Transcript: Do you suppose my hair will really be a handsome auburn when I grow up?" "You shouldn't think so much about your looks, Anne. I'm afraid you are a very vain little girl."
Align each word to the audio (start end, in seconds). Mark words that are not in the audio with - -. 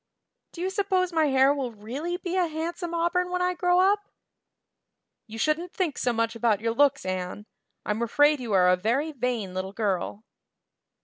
Do 0.53 0.61
you 0.61 0.71
suppose 0.71 1.13
my 1.13 1.27
hair 1.27 1.53
will 1.53 1.71
really 1.71 2.17
be 2.17 2.35
a 2.35 2.47
handsome 2.47 2.91
auburn 2.95 3.29
when 3.29 3.43
I 3.43 3.53
grow 3.53 3.79
up?" 3.79 3.99
"You 5.27 5.37
shouldn't 5.37 5.73
think 5.73 5.95
so 5.99 6.11
much 6.11 6.35
about 6.35 6.59
your 6.59 6.73
looks, 6.73 7.05
Anne. 7.05 7.45
I'm 7.85 8.01
afraid 8.01 8.39
you 8.39 8.51
are 8.53 8.69
a 8.69 8.75
very 8.75 9.11
vain 9.11 9.53
little 9.53 9.73
girl." 9.73 10.23